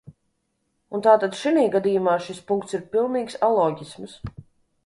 Un 0.97 1.03
tātad 1.07 1.37
šinī 1.41 1.67
gadījumā 1.75 2.17
šis 2.29 2.39
punkts 2.49 2.79
ir 2.79 2.89
pilnīgs 2.97 3.39
aloģisms. 3.49 4.21